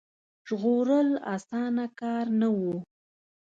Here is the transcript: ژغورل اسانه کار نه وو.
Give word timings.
ژغورل 0.47 1.09
اسانه 1.35 1.85
کار 1.99 2.25
نه 2.39 2.47
وو. 2.57 2.75